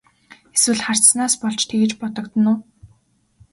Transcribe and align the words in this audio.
Эсвэл 0.55 0.81
хардсанаас 0.85 1.33
болж 1.43 1.61
тэгж 1.69 1.91
бодогдоно 2.01 2.51
уу? 2.53 2.59